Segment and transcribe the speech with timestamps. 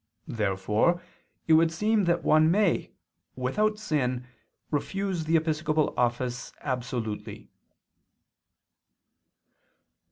[0.27, 0.99] Therefore
[1.45, 2.89] it would seem that one may,
[3.35, 4.25] without sin,
[4.71, 7.51] refuse the episcopal office absolutely.